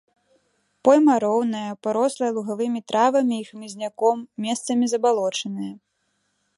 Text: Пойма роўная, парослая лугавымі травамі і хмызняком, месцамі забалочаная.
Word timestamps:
Пойма 0.87 1.15
роўная, 1.25 1.71
парослая 1.87 2.31
лугавымі 2.39 2.81
травамі 2.93 3.35
і 3.43 3.47
хмызняком, 3.51 4.17
месцамі 4.49 4.85
забалочаная. 4.97 5.73